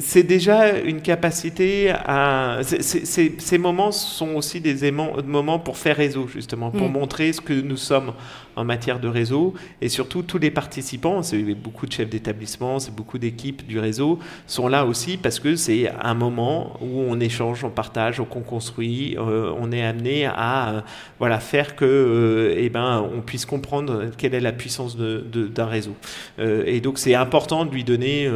c'est 0.00 0.22
déjà 0.22 0.78
une 0.78 1.00
capacité 1.00 1.90
à. 1.90 2.60
ces 2.62 3.58
moments 3.58 3.92
sont 3.92 4.34
aussi 4.34 4.60
des 4.60 4.90
moments 4.90 5.58
pour 5.58 5.76
faire 5.76 5.96
réseau, 5.96 6.26
justement, 6.26 6.70
pour 6.70 6.88
mm. 6.88 6.92
montrer 6.92 7.32
ce 7.32 7.40
que 7.40 7.52
nous 7.52 7.76
sommes 7.76 8.12
en 8.56 8.64
matière 8.64 9.00
de 9.00 9.08
réseau. 9.08 9.54
Et 9.80 9.88
surtout, 9.88 10.22
tous 10.22 10.38
les 10.38 10.50
participants, 10.50 11.22
c'est 11.22 11.42
beaucoup 11.54 11.86
de 11.86 11.92
chefs 11.92 12.10
d'établissement, 12.10 12.78
c'est 12.78 12.94
beaucoup 12.94 13.18
d'équipes 13.18 13.66
du 13.66 13.78
réseau, 13.78 14.18
sont 14.46 14.68
là 14.68 14.84
aussi 14.84 15.16
parce 15.16 15.40
que 15.40 15.56
c'est 15.56 15.90
un 16.00 16.14
moment 16.14 16.78
où 16.80 17.00
on 17.08 17.20
échange, 17.20 17.64
on 17.64 17.70
partage, 17.70 18.20
on 18.20 18.24
construit, 18.24 19.16
euh, 19.18 19.52
on 19.58 19.72
est 19.72 19.82
amené 19.82 20.26
à 20.26 20.70
euh, 20.70 20.80
voilà, 21.18 21.40
faire 21.40 21.76
que 21.76 21.84
euh, 21.84 22.54
eh 22.56 22.68
ben, 22.68 23.08
on 23.14 23.20
puisse 23.20 23.46
comprendre 23.46 24.10
quelle 24.16 24.34
est 24.34 24.40
la 24.40 24.52
puissance 24.52 24.96
d'un 24.96 25.66
réseau. 25.66 25.94
et 26.38 26.80
donc, 26.80 26.98
c'est 26.98 27.14
important 27.14 27.64
de 27.64 27.72
lui 27.72 27.84
donner 27.84 28.28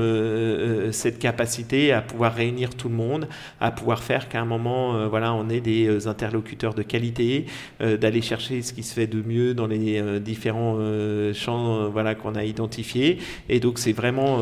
cette 0.92 1.18
capacité 1.18 1.92
à 1.92 2.00
pouvoir 2.00 2.34
réunir 2.34 2.74
tout 2.74 2.88
le 2.88 2.94
monde, 2.94 3.28
à 3.60 3.70
pouvoir 3.70 4.02
faire 4.02 4.28
qu'à 4.28 4.40
un 4.40 4.44
moment, 4.44 5.08
voilà, 5.08 5.34
on 5.34 5.48
ait 5.48 5.60
des 5.60 6.06
interlocuteurs 6.06 6.74
de 6.74 6.82
qualité, 6.82 7.46
d'aller 7.80 8.22
chercher 8.22 8.62
ce 8.62 8.72
qui 8.72 8.82
se 8.82 8.94
fait 8.94 9.06
de 9.06 9.22
mieux 9.22 9.54
dans 9.54 9.66
les 9.66 10.00
euh, 10.06 10.18
différents 10.18 10.76
euh, 10.78 11.32
champs 11.34 11.76
euh, 11.76 11.88
voilà, 11.88 12.14
qu'on 12.14 12.34
a 12.34 12.44
identifiés. 12.44 13.18
Et 13.48 13.60
donc, 13.60 13.78
c'est 13.78 13.92
vraiment 13.92 14.38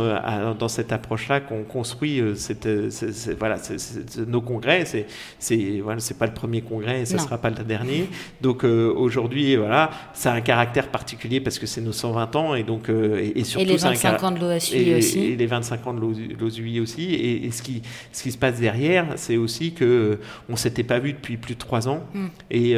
dans 0.58 0.68
cette 0.68 0.92
approche-là 0.92 1.40
qu'on 1.40 1.62
construit 1.62 2.20
cette, 2.34 2.68
voilà, 3.38 3.56
nos 4.26 4.40
congrès. 4.40 4.84
C'est 4.84 5.06
c'est 5.38 5.80
voilà, 5.82 6.00
pas 6.18 6.26
le 6.26 6.34
premier 6.34 6.60
congrès 6.60 7.02
et 7.02 7.04
ce 7.06 7.14
ne 7.14 7.18
sera 7.18 7.38
pas 7.38 7.50
le 7.50 7.64
dernier. 7.64 8.08
Donc, 8.40 8.64
aujourd'hui, 8.64 9.56
voilà, 9.56 9.90
ça 10.12 10.32
a 10.32 10.36
un 10.36 10.40
caractère 10.40 10.88
particulier 10.88 11.40
parce 11.40 11.58
que 11.58 11.66
c'est 11.66 11.80
nos 11.80 11.92
120 11.92 12.36
ans 12.36 12.54
et 12.54 12.62
donc 12.62 12.88
et, 12.88 13.44
surtout 13.44 13.66
et 13.66 13.68
les 13.68 13.76
25 13.76 14.22
ans 14.22 14.30
de 14.32 14.40
l'OSUI 14.40 14.94
aussi. 14.94 15.18
Et 15.20 15.36
les 15.36 15.46
25 15.46 15.86
ans 15.86 15.94
de 15.94 16.00
l'OSUI 16.38 16.80
aussi. 16.80 17.14
Et, 17.14 17.50
ce, 17.50 17.62
qui, 17.62 17.82
ce 18.12 18.22
qui 18.22 18.32
se 18.32 18.38
passe 18.38 18.60
derrière, 18.60 19.06
c'est 19.16 19.36
aussi 19.36 19.72
que 19.72 20.18
on 20.48 20.56
s'était 20.56 20.82
pas 20.82 20.98
vu 20.98 21.12
depuis 21.12 21.36
plus 21.36 21.54
de 21.54 21.60
trois 21.60 21.88
ans 21.88 22.02
mm. 22.14 22.26
et, 22.50 22.70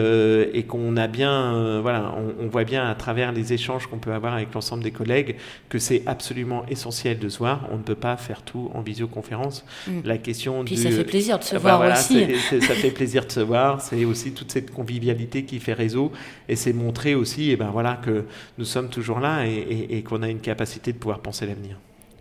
et 0.52 0.62
qu'on 0.64 0.96
a 0.96 1.06
bien, 1.06 1.80
voilà, 1.80 2.14
on, 2.16 2.44
on 2.44 2.48
voit 2.48 2.64
bien 2.64 2.75
bien 2.76 2.88
à 2.88 2.94
travers 2.94 3.32
les 3.32 3.52
échanges 3.52 3.86
qu'on 3.86 3.98
peut 3.98 4.12
avoir 4.12 4.34
avec 4.34 4.52
l'ensemble 4.54 4.82
des 4.82 4.90
collègues 4.90 5.36
que 5.68 5.78
c'est 5.78 6.02
absolument 6.06 6.64
essentiel 6.68 7.18
de 7.18 7.28
se 7.28 7.38
voir. 7.38 7.68
On 7.72 7.78
ne 7.78 7.82
peut 7.82 7.94
pas 8.08 8.16
faire 8.16 8.42
tout 8.42 8.70
en 8.74 8.80
visioconférence. 8.80 9.64
Mm. 9.86 10.00
La 10.04 10.18
question 10.18 10.64
Puis 10.64 10.76
du- 10.76 10.82
ça 10.82 10.90
fait 10.90 11.04
plaisir 11.04 11.38
de 11.38 11.44
se 11.44 11.56
Ah 11.56 11.58
bah 11.58 11.62
voir 11.62 11.76
voilà, 11.78 11.98
aussi. 11.98 12.26
ça 12.60 12.74
fait 12.74 12.90
plaisir 12.90 13.24
de 13.26 13.32
se 13.32 13.40
voir. 13.40 13.80
C'est 13.80 14.04
aussi 14.04 14.32
toute 14.32 14.52
cette 14.52 14.70
convivialité 14.72 15.44
qui 15.44 15.58
fait 15.60 15.72
réseau. 15.72 16.12
Et 16.48 16.56
c'est 16.56 16.72
montrer 16.72 17.14
aussi 17.14 17.50
eh 17.50 17.56
ben, 17.56 17.70
voilà, 17.70 17.94
que 18.04 18.24
nous 18.58 18.64
sommes 18.64 18.88
toujours 18.90 19.20
là 19.20 19.46
et, 19.46 19.52
et- 19.54 19.96
et 19.98 20.02
qu'on 20.02 20.22
a 20.22 20.28
une 20.28 20.40
capacité 20.40 20.92
de 20.92 20.98
pouvoir 20.98 21.20
penser 21.20 21.46
l'avenir. 21.46 21.76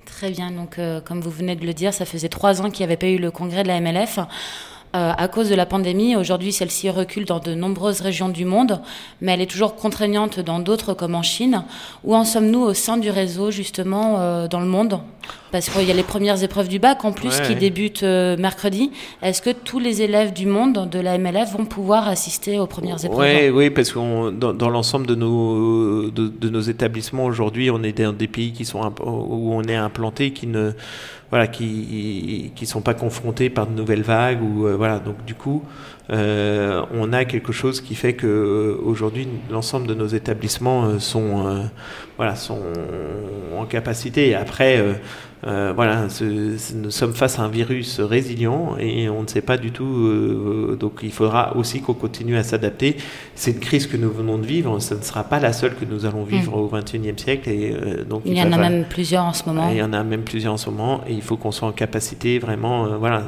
Très 0.05 0.29
bien. 0.31 0.51
Donc, 0.51 0.79
euh, 0.79 1.01
comme 1.01 1.19
vous 1.19 1.31
venez 1.31 1.55
de 1.55 1.65
le 1.65 1.73
dire, 1.73 1.93
ça 1.93 2.05
faisait 2.05 2.29
trois 2.29 2.61
ans 2.61 2.69
qu'il 2.69 2.79
n'y 2.85 2.91
avait 2.91 2.97
pas 2.97 3.07
eu 3.07 3.17
le 3.17 3.31
congrès 3.31 3.63
de 3.63 3.67
la 3.67 3.75
MLF. 3.81 4.19
Euh, 4.95 5.11
à 5.17 5.27
cause 5.27 5.49
de 5.49 5.55
la 5.55 5.65
pandémie, 5.65 6.15
aujourd'hui, 6.15 6.53
celle-ci 6.53 6.89
recule 6.89 7.25
dans 7.25 7.39
de 7.39 7.53
nombreuses 7.53 7.99
régions 7.99 8.29
du 8.29 8.45
monde, 8.45 8.79
mais 9.19 9.33
elle 9.33 9.41
est 9.41 9.45
toujours 9.51 9.75
contraignante 9.75 10.39
dans 10.39 10.59
d'autres, 10.59 10.93
comme 10.93 11.15
en 11.15 11.21
Chine. 11.23 11.63
Où 12.05 12.15
en 12.15 12.23
sommes-nous 12.23 12.61
au 12.61 12.73
sein 12.73 12.95
du 12.97 13.09
réseau, 13.09 13.51
justement, 13.51 14.19
euh, 14.19 14.47
dans 14.47 14.61
le 14.61 14.67
monde? 14.67 14.99
Parce 15.51 15.69
qu'il 15.69 15.83
y 15.87 15.91
a 15.91 15.93
les 15.93 16.03
premières 16.03 16.41
épreuves 16.43 16.69
du 16.69 16.79
bac, 16.79 17.03
en 17.03 17.11
plus, 17.11 17.29
Ouais, 17.29 17.41
qui 17.45 17.53
ouais. 17.53 17.59
débutent 17.59 18.03
euh, 18.03 18.37
mercredi. 18.37 18.91
Est-ce 19.21 19.41
que 19.41 19.49
tous 19.49 19.79
les 19.79 20.01
élèves 20.01 20.31
du 20.31 20.45
monde 20.45 20.87
de 20.89 20.99
la 20.99 21.17
MLF 21.17 21.51
vont 21.57 21.65
pouvoir 21.65 22.07
assister 22.07 22.59
aux 22.59 22.67
premières 22.67 23.03
épreuves? 23.03 23.19
Ouais, 23.19 23.49
oui, 23.49 23.69
parce 23.71 23.91
que 23.91 24.29
dans, 24.31 24.53
dans 24.53 24.69
l'ensemble 24.69 25.07
de 25.07 25.15
nos, 25.15 26.09
de, 26.09 26.27
de 26.27 26.49
nos 26.49 26.61
établissements 26.61 27.25
aujourd'hui, 27.25 27.69
on 27.69 27.83
est 27.83 27.99
dans 28.01 28.13
des 28.13 28.27
pays 28.27 28.53
qui 28.53 28.63
sont 28.63 28.79
où 29.03 29.53
on 29.53 29.63
est 29.63 29.75
implanté, 29.75 30.31
qui 30.31 30.47
ne 30.47 30.71
voilà, 31.29 31.47
qui 31.47 32.51
qui 32.55 32.65
sont 32.65 32.81
pas 32.81 32.93
confrontés 32.93 33.49
par 33.49 33.67
de 33.67 33.73
nouvelles 33.73 34.03
vagues 34.03 34.41
ou 34.41 34.67
euh, 34.67 34.75
voilà. 34.75 34.99
Donc 34.99 35.23
du 35.25 35.35
coup, 35.35 35.63
euh, 36.11 36.83
on 36.93 37.13
a 37.13 37.25
quelque 37.25 37.51
chose 37.51 37.81
qui 37.81 37.95
fait 37.95 38.13
que 38.13 38.27
euh, 38.27 38.77
aujourd'hui 38.83 39.27
l'ensemble 39.49 39.87
de 39.87 39.93
nos 39.93 40.07
établissements 40.07 40.99
sont 40.99 41.67
voilà 42.17 42.35
sont 42.35 42.61
en 43.57 43.65
capacité. 43.65 44.29
Et 44.29 44.35
après. 44.35 44.83
Euh, 45.47 45.73
voilà, 45.75 46.09
ce- 46.09 46.57
ce- 46.57 46.73
nous 46.73 46.89
sommes 46.91 47.13
face 47.13 47.37
à 47.39 47.43
un 47.43 47.47
virus 47.49 47.99
résilient 47.99 48.75
et 48.79 49.09
on 49.09 49.21
ne 49.23 49.27
sait 49.27 49.41
pas 49.41 49.57
du 49.57 49.71
tout. 49.71 49.85
euh, 49.85 50.75
donc, 50.79 50.99
il 51.03 51.11
faudra 51.11 51.55
aussi 51.55 51.81
qu'on 51.81 51.93
continue 51.93 52.35
à 52.37 52.43
s'adapter. 52.43 52.97
C'est 53.35 53.51
une 53.51 53.59
crise 53.59 53.85
que 53.87 53.95
nous 53.97 54.11
venons 54.11 54.37
de 54.37 54.45
vivre. 54.45 54.79
Ce 54.79 54.93
ne 54.95 55.01
sera 55.01 55.23
pas 55.23 55.39
la 55.39 55.53
seule 55.53 55.75
que 55.75 55.85
nous 55.85 56.05
allons 56.05 56.23
vivre 56.23 56.55
au 56.57 56.67
XXIe 56.67 57.13
siècle. 57.17 57.49
Et 57.49 57.73
euh, 57.73 58.03
donc, 58.03 58.23
Il 58.25 58.33
y 58.37 58.41
en 58.41 58.47
a 58.47 58.49
falloir- 58.51 58.69
même 58.69 58.85
plusieurs 58.89 59.23
en 59.25 59.33
ce 59.33 59.43
moment. 59.45 59.69
il 59.71 59.77
y 59.77 59.83
en 59.83 59.93
a 59.93 60.03
même 60.03 60.23
plusieurs 60.23 60.53
en 60.53 60.57
ce 60.57 60.69
moment 60.69 61.01
et 61.07 61.13
il 61.13 61.21
faut 61.21 61.37
qu'on 61.37 61.51
soit 61.51 61.67
en 61.67 61.71
capacité 61.73 62.39
vraiment. 62.39 62.97
voilà, 62.97 63.21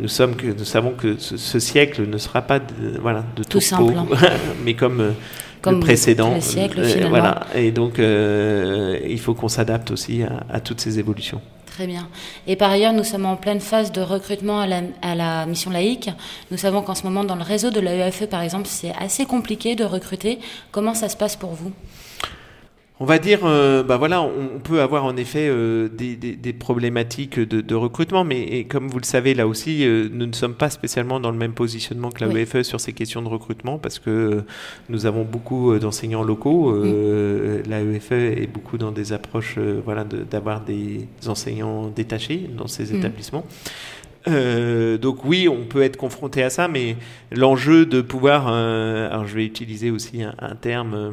nous 0.00 0.08
sommes 0.08 0.34
que 0.36 0.46
nous 0.46 0.64
savons 0.64 0.92
que 0.92 1.16
ce, 1.18 1.36
ce 1.36 1.58
siècle 1.58 2.08
ne 2.08 2.18
sera 2.18 2.42
pas 2.42 2.58
de, 2.58 2.98
voilà 3.00 3.24
de 3.36 3.44
Tout 3.44 3.60
simple. 3.60 3.92
mais 4.64 4.74
comme 4.74 5.12
Comme 5.64 5.74
le 5.74 5.80
précédent. 5.80 6.40
siècles, 6.40 6.80
Euh, 6.80 7.06
voilà, 7.08 7.46
et 7.54 7.70
donc 7.72 7.98
euh, 7.98 8.98
il 9.08 9.18
faut 9.18 9.34
qu'on 9.34 9.48
s'adapte 9.48 9.90
aussi 9.90 10.22
à, 10.22 10.44
à 10.56 10.60
toutes 10.60 10.80
ces 10.80 10.98
évolutions. 10.98 11.40
Très 11.66 11.86
bien. 11.88 12.06
Et 12.46 12.54
par 12.54 12.70
ailleurs, 12.70 12.92
nous 12.92 13.02
sommes 13.02 13.26
en 13.26 13.34
pleine 13.34 13.60
phase 13.60 13.90
de 13.90 14.00
recrutement 14.00 14.60
à 14.60 14.66
la, 14.68 14.82
à 15.02 15.14
la 15.16 15.44
mission 15.46 15.72
laïque. 15.72 16.08
Nous 16.52 16.56
savons 16.58 16.82
qu'en 16.82 16.94
ce 16.94 17.02
moment, 17.02 17.24
dans 17.24 17.34
le 17.34 17.42
réseau 17.42 17.70
de 17.70 17.80
l'AEFE, 17.80 18.26
par 18.28 18.42
exemple, 18.42 18.68
c'est 18.68 18.92
assez 19.00 19.24
compliqué 19.26 19.74
de 19.74 19.84
recruter. 19.84 20.38
Comment 20.70 20.94
ça 20.94 21.08
se 21.08 21.16
passe 21.16 21.34
pour 21.34 21.50
vous? 21.54 21.72
On 23.00 23.06
va 23.06 23.18
dire, 23.18 23.40
euh, 23.42 23.82
bah 23.82 23.96
voilà, 23.96 24.22
on, 24.22 24.60
peut 24.60 24.80
avoir 24.80 25.04
en 25.04 25.16
effet 25.16 25.48
euh, 25.48 25.88
des, 25.88 26.14
des- 26.14 26.36
des 26.36 26.52
problématiques 26.52 27.40
de, 27.40 27.60
de 27.60 27.74
recrutement, 27.74 28.22
mais 28.22 28.40
et 28.42 28.64
comme 28.66 28.86
vous 28.86 29.00
le 29.00 29.04
savez 29.04 29.34
là 29.34 29.48
aussi, 29.48 29.84
euh, 29.84 30.08
nous 30.12 30.26
ne 30.26 30.32
sommes 30.32 30.54
pas 30.54 30.70
spécialement 30.70 31.18
dans 31.18 31.32
le 31.32 31.36
même 31.36 31.54
positionnement 31.54 32.10
que 32.12 32.24
la 32.24 32.32
Oui. 32.32 32.42
UFE 32.42 32.62
sur 32.62 32.78
ces 32.80 32.92
questions 32.92 33.20
de 33.20 33.26
recrutement 33.28 33.78
parce 33.78 33.98
que 33.98 34.44
nous 34.88 35.06
avons 35.06 35.24
beaucoup 35.24 35.76
d'enseignants 35.76 36.22
locaux. 36.22 36.70
Euh, 36.70 37.62
La 37.68 37.82
UFE 37.82 38.12
est 38.12 38.46
beaucoup 38.46 38.78
dans 38.78 38.92
des 38.92 39.12
approches, 39.12 39.58
voilà, 39.84 40.04
de- 40.04 40.22
d'avoir 40.22 40.60
des 40.60 41.08
enseignants 41.26 41.88
détachés 41.88 42.48
dans 42.56 42.68
ces 42.68 42.92
Mm. 42.92 42.96
établissements. 42.98 43.44
Euh, 44.28 44.98
donc 44.98 45.24
oui, 45.24 45.48
on 45.48 45.64
peut 45.64 45.82
être 45.82 45.96
confronté 45.96 46.44
à 46.44 46.48
ça, 46.48 46.68
mais 46.68 46.94
l'enjeu 47.32 47.86
de 47.86 48.00
pouvoir, 48.02 48.46
euh, 48.48 49.10
alors 49.10 49.26
je 49.26 49.34
vais 49.34 49.44
utiliser 49.44 49.90
aussi 49.90 50.22
un, 50.22 50.34
un 50.38 50.54
terme. 50.54 51.12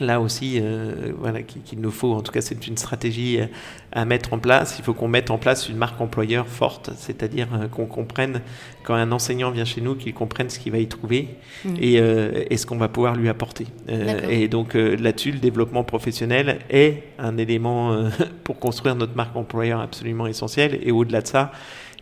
Là 0.00 0.20
aussi, 0.20 0.58
euh, 0.60 1.12
voilà, 1.18 1.42
qu'il 1.42 1.80
nous 1.80 1.90
faut, 1.90 2.12
en 2.12 2.20
tout 2.20 2.32
cas, 2.32 2.40
c'est 2.40 2.66
une 2.66 2.76
stratégie 2.76 3.40
euh, 3.40 3.46
à 3.92 4.04
mettre 4.04 4.32
en 4.32 4.38
place. 4.38 4.76
Il 4.78 4.84
faut 4.84 4.94
qu'on 4.94 5.08
mette 5.08 5.30
en 5.30 5.38
place 5.38 5.68
une 5.68 5.76
marque 5.76 6.00
employeur 6.00 6.46
forte, 6.46 6.90
c'est-à-dire 6.96 7.48
euh, 7.54 7.68
qu'on 7.68 7.86
comprenne, 7.86 8.40
quand 8.82 8.94
un 8.94 9.12
enseignant 9.12 9.50
vient 9.50 9.64
chez 9.64 9.80
nous, 9.80 9.94
qu'il 9.94 10.12
comprenne 10.14 10.50
ce 10.50 10.58
qu'il 10.58 10.72
va 10.72 10.78
y 10.78 10.86
trouver 10.88 11.28
Mhm. 11.64 11.76
et, 11.80 12.00
euh, 12.00 12.44
et 12.50 12.56
ce 12.56 12.66
qu'on 12.66 12.76
va 12.76 12.88
pouvoir 12.88 13.14
lui 13.16 13.28
apporter. 13.28 13.66
Euh, 13.88 14.28
et 14.28 14.48
donc 14.48 14.74
là-dessus, 14.74 15.32
le 15.32 15.38
développement 15.38 15.84
professionnel 15.84 16.58
est 16.70 17.04
un 17.18 17.36
élément 17.38 17.96
pour 18.44 18.58
construire 18.58 18.96
notre 18.96 19.16
marque 19.16 19.36
employeur 19.36 19.80
absolument 19.80 20.26
essentiel. 20.26 20.78
Et 20.82 20.92
au-delà 20.92 21.22
de 21.22 21.26
ça, 21.28 21.52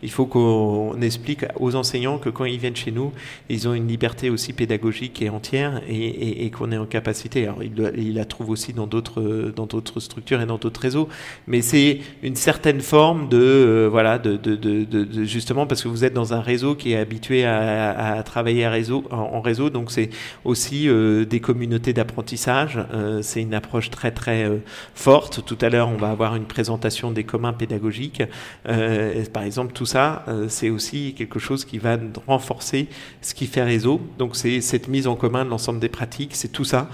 il 0.03 0.11
faut 0.11 0.25
qu'on 0.25 1.01
explique 1.01 1.45
aux 1.59 1.75
enseignants 1.75 2.17
que 2.17 2.29
quand 2.29 2.45
ils 2.45 2.59
viennent 2.59 2.75
chez 2.75 2.91
nous, 2.91 3.11
ils 3.49 3.67
ont 3.67 3.73
une 3.73 3.87
liberté 3.87 4.29
aussi 4.29 4.53
pédagogique 4.53 5.21
et 5.21 5.29
entière 5.29 5.81
et, 5.87 6.49
qu'on 6.51 6.71
est 6.71 6.77
en 6.77 6.85
capacité. 6.85 7.43
Alors, 7.43 7.63
ils, 7.63 7.93
ils 7.97 8.13
la 8.13 8.25
trouvent 8.25 8.49
aussi 8.49 8.73
dans 8.73 8.87
d'autres 8.87 9.51
dans 9.55 9.65
d'autres 9.65 9.99
structures 9.99 10.41
et 10.41 10.45
dans 10.45 10.57
d'autres 10.57 10.81
réseaux, 10.81 11.07
mais 11.47 11.61
c'est 11.61 12.01
une 12.21 12.35
certaine 12.35 12.81
forme 12.81 13.29
de 13.29 13.37
euh, 13.39 13.89
voilà 13.89 14.21
justement 15.23 15.65
parce 15.65 15.81
que 15.81 15.87
vous 15.87 16.03
êtes 16.03 16.13
dans 16.13 16.33
un 16.33 16.41
réseau 16.41 16.75
qui 16.75 16.93
est 16.93 16.97
habitué 16.97 17.45
à, 17.45 18.21
travailler 18.25 18.65
en, 18.65 19.41
réseau, 19.41 19.69
donc 19.69 19.91
c'est 19.91 20.09
aussi 20.43 20.87
euh, 20.87 21.25
des 21.25 21.39
communautés 21.39 21.93
d'apprentissage. 21.93 22.79
Euh, 22.93 23.21
c'est 23.21 23.41
une 23.41 23.53
approche 23.53 23.89
très 23.89 24.11
très 24.11 24.49
forte. 24.93 25.43
Tout 25.45 25.57
à 25.61 25.69
l'heure, 25.69 25.89
on 25.89 25.97
va 25.97 26.09
avoir 26.09 26.35
une 26.35 26.45
présentation 26.45 27.11
des 27.11 27.23
communs 27.23 27.53
pédagogiques. 27.53 28.23
Par 29.33 29.43
exemple, 29.43 29.73
tout 29.73 29.85
ça, 29.93 30.23
euh, 30.27 30.47
c'est 30.49 30.69
aussi 30.69 31.13
quelque 31.17 31.39
chose 31.39 31.65
qui 31.65 31.77
va 31.77 31.97
renforcer 32.27 32.87
ce 33.21 33.33
qui 33.33 33.45
fait 33.47 33.63
réseau. 33.63 34.01
Donc, 34.17 34.35
c'est 34.35 34.59
cette 34.61 34.87
mise 34.87 35.07
en 35.07 35.15
commun 35.15 35.45
de 35.45 35.49
l'ensemble 35.49 35.79
des 35.79 35.89
pratiques, 35.89 36.35
c'est 36.35 36.51
tout 36.51 36.65
ça. 36.73 36.87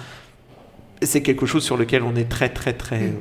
C'est 1.01 1.21
quelque 1.21 1.45
chose 1.45 1.63
sur 1.63 1.77
lequel 1.77 2.03
on 2.03 2.13
est 2.17 2.27
très, 2.27 2.49
très, 2.49 2.73
très. 2.73 3.03
euh, 3.03 3.11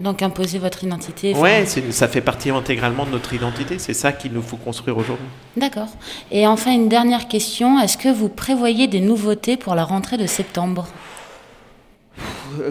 Donc 0.00 0.22
imposer 0.22 0.58
votre 0.58 0.82
identité. 0.82 1.34
Ouais, 1.34 1.64
ça 1.66 2.08
fait 2.08 2.20
partie 2.20 2.50
intégralement 2.50 3.06
de 3.06 3.12
notre 3.12 3.32
identité. 3.32 3.78
C'est 3.78 3.94
ça 3.94 4.10
qu'il 4.10 4.32
nous 4.32 4.42
faut 4.42 4.56
construire 4.56 4.96
aujourd'hui. 4.98 5.28
D'accord. 5.56 5.90
Et 6.32 6.48
enfin, 6.48 6.72
une 6.72 6.88
dernière 6.88 7.28
question. 7.28 7.78
Est-ce 7.78 7.96
que 7.96 8.08
vous 8.12 8.28
prévoyez 8.28 8.88
des 8.88 9.00
nouveautés 9.00 9.56
pour 9.56 9.76
la 9.76 9.84
rentrée 9.84 10.18
de 10.18 10.26
septembre? 10.26 10.88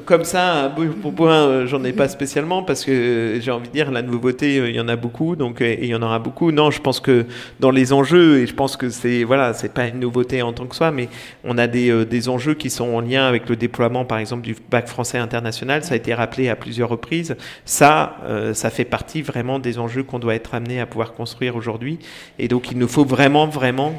Comme 0.06 0.24
ça, 0.24 0.74
pour 1.02 1.14
point, 1.14 1.48
euh, 1.48 1.68
j'en 1.68 1.84
ai 1.84 1.94
pas 1.94 2.08
spécialement 2.08 2.64
parce 2.64 2.86
que 2.86 2.92
euh, 2.92 3.42
j'ai 3.42 3.52
envie 3.52 3.68
de 3.68 3.74
dire 3.74 3.92
la 3.92 4.02
nouveauté, 4.02 4.60
euh, 4.60 4.70
il 4.70 4.76
y 4.76 4.80
en 4.80 4.88
a 4.88 4.96
beaucoup, 4.96 5.36
donc 5.36 5.62
et 5.62 5.80
il 5.82 5.88
y 5.88 5.96
en 5.96 6.02
aura 6.02 6.20
beaucoup. 6.20 6.52
Non, 6.52 6.72
je 6.72 6.82
pense 6.82 7.00
que 7.00 7.26
dans 7.60 7.72
les 7.72 7.94
enjeux, 7.94 8.40
et 8.40 8.48
je 8.48 8.54
pense 8.54 8.78
que 8.78 8.90
c'est 8.90 9.24
voilà, 9.24 9.54
c'est 9.54 9.74
pas 9.74 9.88
une 9.88 10.00
nouveauté 10.00 10.42
en 10.42 10.54
tant 10.54 10.66
que 10.66 10.76
soi, 10.76 10.92
mais 10.92 11.10
on 11.44 11.58
a 11.58 11.68
des, 11.68 12.06
des 12.06 12.30
enjeux 12.30 12.54
qui 12.54 12.70
sont 12.70 12.94
en 12.94 13.02
lien 13.02 13.26
avec 13.26 13.50
le 13.50 13.56
déploiement, 13.56 14.06
par 14.06 14.18
exemple, 14.18 14.44
du 14.44 14.56
bac 14.70 14.88
français 14.88 15.18
international. 15.18 15.84
Ça 15.84 15.94
a 15.94 15.98
été 15.98 16.14
rappelé 16.14 16.50
à 16.50 16.56
plusieurs 16.56 16.90
reprises. 16.90 17.36
Ça, 17.66 18.18
ça 18.54 18.70
fait 18.70 18.86
partie 18.86 19.22
vraiment 19.22 19.60
des 19.60 19.80
enjeux 19.80 20.04
qu'on 20.04 20.20
doit 20.20 20.36
être 20.36 20.54
amené 20.54 20.80
à 20.80 20.86
pouvoir 20.86 21.14
construire 21.14 21.56
aujourd'hui, 21.56 22.00
et 22.40 22.48
donc 22.48 22.72
il 22.72 22.78
nous 22.78 22.88
faut 22.88 23.06
vraiment, 23.06 23.48
vraiment 23.48 23.94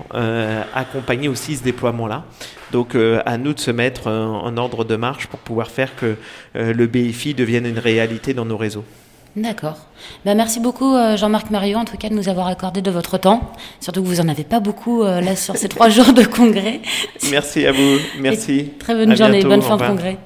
accompagner 0.75 1.29
aussi 1.29 1.57
ce 1.57 1.65
déploiement-là. 1.65 2.25
Donc 2.73 2.95
euh, 2.95 3.21
à 3.27 3.37
nous 3.37 3.53
de 3.53 3.61
se 3.61 3.71
mettre 3.71 4.09
euh, 4.09 4.25
en 4.25 4.57
ordre 4.57 4.85
de 4.85 4.97
marche 4.97 5.27
pour 5.27 5.39
pouvoir 5.39 5.71
faire 5.71 5.95
que 5.95 6.17
euh, 6.57 6.73
le 6.73 6.87
BFI 6.87 7.35
devienne 7.35 7.67
une 7.67 7.79
réalité 7.79 8.33
dans 8.35 8.47
nos 8.47 8.57
réseaux. 8.57 8.85
D'accord. 9.37 9.79
Ben, 10.27 10.37
merci 10.37 10.61
beaucoup 10.61 10.95
Jean-Marc 11.17 11.51
Mario 11.51 11.79
en 11.79 11.87
tout 11.87 11.97
cas 11.97 12.11
de 12.11 12.15
nous 12.15 12.29
avoir 12.29 12.49
accordé 12.49 12.83
de 12.83 12.91
votre 12.91 13.17
temps. 13.17 13.53
Surtout 13.81 14.03
que 14.03 14.07
vous 14.07 14.21
en 14.21 14.29
avez 14.29 14.45
pas 14.45 14.61
beaucoup 14.61 15.03
euh, 15.03 15.21
là 15.23 15.37
sur 15.37 15.57
ces 15.57 15.69
trois 15.75 15.89
jours 15.89 16.13
de 16.13 16.25
congrès. 16.25 16.81
Merci 17.31 17.65
à 17.67 17.73
vous, 17.73 17.99
merci. 18.19 18.73
Très 18.79 18.95
bonne 18.95 19.13
À 19.13 19.15
journée, 19.15 19.39
bientôt, 19.39 19.49
bonne 19.49 19.63
fin 19.63 19.77
de 19.77 19.83
congrès. 19.83 20.19